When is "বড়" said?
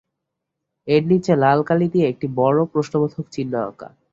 2.39-2.59